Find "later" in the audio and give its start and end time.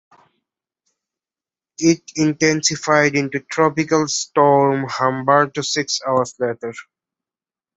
6.39-6.71